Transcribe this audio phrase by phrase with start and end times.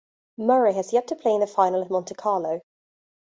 [0.39, 2.61] Murray has yet to play in the final at Monte Carlo.